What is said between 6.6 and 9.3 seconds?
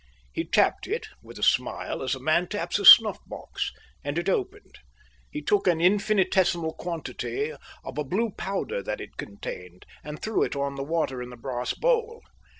quantity of a blue powder that it